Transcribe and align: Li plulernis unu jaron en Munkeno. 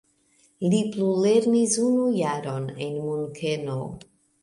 Li 0.73 0.79
plulernis 0.95 1.77
unu 1.91 2.09
jaron 2.17 2.69
en 2.89 3.01
Munkeno. 3.07 3.81